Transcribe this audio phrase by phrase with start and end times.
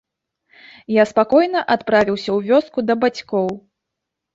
[0.93, 3.47] Я спакойна адправіўся ў вёску да бацькоў.